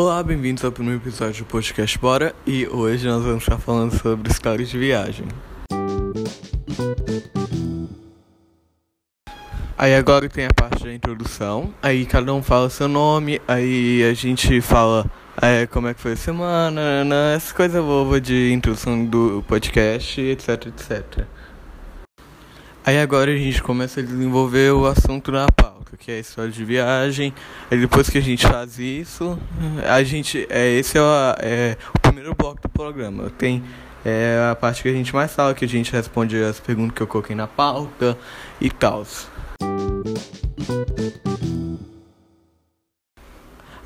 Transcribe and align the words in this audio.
Olá, 0.00 0.22
bem-vindos 0.22 0.64
ao 0.64 0.70
primeiro 0.70 1.00
episódio 1.00 1.44
do 1.44 1.48
podcast 1.48 1.98
Bora 1.98 2.32
e 2.46 2.68
hoje 2.68 3.04
nós 3.08 3.24
vamos 3.24 3.42
estar 3.42 3.58
falando 3.58 3.98
sobre 3.98 4.30
histórias 4.30 4.68
de 4.68 4.78
viagem. 4.78 5.26
Aí 9.76 9.96
agora 9.96 10.28
tem 10.28 10.46
a 10.46 10.54
parte 10.54 10.84
da 10.84 10.94
introdução, 10.94 11.74
aí 11.82 12.06
cada 12.06 12.32
um 12.32 12.44
fala 12.44 12.70
seu 12.70 12.86
nome, 12.86 13.42
aí 13.48 14.04
a 14.08 14.14
gente 14.14 14.60
fala 14.60 15.04
é, 15.42 15.66
como 15.66 15.88
é 15.88 15.94
que 15.94 16.00
foi 16.00 16.12
a 16.12 16.16
semana, 16.16 17.02
né, 17.04 17.34
essa 17.34 17.52
coisa 17.52 17.82
boba 17.82 18.20
de 18.20 18.52
introdução 18.52 19.04
do 19.04 19.44
podcast, 19.48 20.20
etc, 20.20 20.66
etc. 20.66 21.24
Aí 22.86 23.00
agora 23.00 23.32
a 23.32 23.36
gente 23.36 23.60
começa 23.60 23.98
a 23.98 24.04
desenvolver 24.04 24.70
o 24.70 24.86
assunto 24.86 25.32
na 25.32 25.48
pauta, 25.50 25.77
que 25.96 26.10
é 26.10 26.16
a 26.16 26.20
história 26.20 26.50
de 26.50 26.64
viagem. 26.64 27.32
Aí 27.70 27.78
depois 27.78 28.10
que 28.10 28.18
a 28.18 28.22
gente 28.22 28.46
faz 28.46 28.78
isso, 28.78 29.38
a 29.88 30.02
gente. 30.02 30.46
É, 30.50 30.68
esse 30.70 30.98
é 30.98 31.00
o, 31.00 31.34
é 31.40 31.76
o 31.94 31.98
primeiro 32.00 32.34
bloco 32.34 32.60
do 32.60 32.68
programa. 32.68 33.30
Tem 33.30 33.62
é, 34.04 34.48
a 34.50 34.54
parte 34.54 34.82
que 34.82 34.88
a 34.88 34.92
gente 34.92 35.14
mais 35.14 35.32
fala, 35.32 35.54
que 35.54 35.64
a 35.64 35.68
gente 35.68 35.92
responde 35.92 36.36
as 36.42 36.60
perguntas 36.60 36.96
que 36.96 37.02
eu 37.02 37.06
coloquei 37.06 37.36
na 37.36 37.46
pauta 37.46 38.16
e 38.60 38.70
tal. 38.70 39.04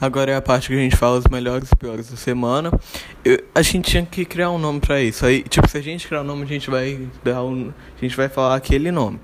Agora 0.02 0.32
é 0.32 0.34
a 0.34 0.42
parte 0.42 0.66
que 0.66 0.74
a 0.74 0.78
gente 0.78 0.96
fala 0.96 1.16
os 1.16 1.26
melhores 1.28 1.70
e 1.70 1.76
piores 1.76 2.10
da 2.10 2.16
semana. 2.16 2.72
Eu, 3.24 3.40
a 3.54 3.62
gente 3.62 3.88
tinha 3.88 4.04
que 4.04 4.24
criar 4.24 4.50
um 4.50 4.58
nome 4.58 4.80
para 4.80 5.00
isso. 5.00 5.24
Aí, 5.24 5.44
tipo, 5.44 5.68
se 5.68 5.78
a 5.78 5.80
gente 5.80 6.08
criar 6.08 6.22
um 6.22 6.24
nome, 6.24 6.42
a 6.42 6.46
gente 6.46 6.68
vai 6.68 7.06
dar 7.22 7.44
um, 7.44 7.72
a 7.96 8.00
gente 8.00 8.16
vai 8.16 8.28
falar 8.28 8.56
aquele 8.56 8.90
nome. 8.90 9.20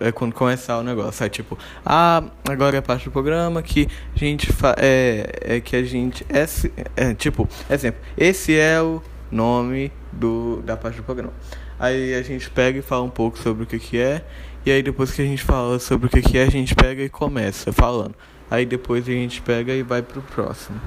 É 0.00 0.12
quando 0.12 0.34
começar 0.34 0.78
o 0.78 0.82
negócio. 0.82 1.22
Aí, 1.24 1.30
tipo, 1.30 1.58
ah, 1.84 2.22
agora 2.48 2.76
é 2.76 2.78
a 2.78 2.82
parte 2.82 3.04
do 3.04 3.10
programa 3.10 3.62
que 3.62 3.88
a 4.14 4.18
gente 4.18 4.52
fa 4.52 4.74
é, 4.78 5.56
é 5.56 5.60
que 5.60 5.76
a 5.76 5.82
gente 5.82 6.24
esse, 6.28 6.72
é, 6.96 7.14
tipo, 7.14 7.48
exemplo, 7.70 8.00
esse 8.16 8.56
é 8.56 8.80
o 8.80 9.02
nome 9.30 9.92
do 10.12 10.62
da 10.62 10.76
parte 10.76 10.96
do 10.96 11.02
programa. 11.02 11.32
Aí 11.78 12.14
a 12.14 12.22
gente 12.22 12.50
pega 12.50 12.78
e 12.78 12.82
fala 12.82 13.04
um 13.04 13.10
pouco 13.10 13.38
sobre 13.38 13.62
o 13.62 13.66
que 13.66 13.78
que 13.78 13.98
é, 13.98 14.24
e 14.66 14.70
aí 14.70 14.82
depois 14.82 15.12
que 15.12 15.22
a 15.22 15.24
gente 15.24 15.42
fala 15.42 15.78
sobre 15.78 16.08
o 16.08 16.10
que 16.10 16.20
que 16.20 16.36
é, 16.36 16.42
a 16.42 16.50
gente 16.50 16.74
pega 16.74 17.02
e 17.02 17.08
começa 17.08 17.72
falando. 17.72 18.14
Aí 18.50 18.64
depois 18.64 19.06
a 19.08 19.12
gente 19.12 19.40
pega 19.42 19.72
e 19.72 19.82
vai 19.82 20.02
pro 20.02 20.22
próximo. 20.22 20.80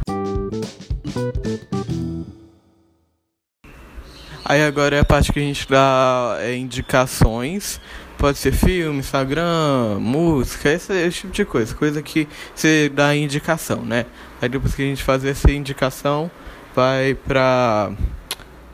Aí 4.43 4.61
agora 4.63 4.97
é 4.97 4.99
a 4.99 5.05
parte 5.05 5.31
que 5.31 5.39
a 5.39 5.43
gente 5.43 5.65
dá 5.69 6.37
é, 6.41 6.55
indicações. 6.55 7.79
Pode 8.21 8.37
ser 8.37 8.51
filme, 8.51 8.99
Instagram, 8.99 9.97
música, 9.99 10.69
esse, 10.69 10.93
esse, 10.93 11.21
tipo 11.21 11.33
de 11.33 11.43
coisa. 11.43 11.73
Coisa 11.73 12.03
que 12.03 12.27
você 12.53 12.87
dá 12.87 13.15
indicação, 13.15 13.83
né? 13.83 14.05
Aí 14.39 14.47
depois 14.47 14.75
que 14.75 14.83
a 14.83 14.85
gente 14.85 15.01
faz 15.01 15.25
essa 15.25 15.51
indicação, 15.51 16.29
vai 16.75 17.15
para 17.15 17.91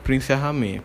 o 0.06 0.12
encerramento. 0.12 0.84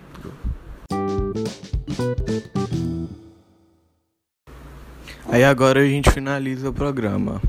Aí 5.27 5.44
agora 5.44 5.81
a 5.81 5.86
gente 5.86 6.09
finaliza 6.09 6.70
o 6.70 6.73
programa. 6.73 7.42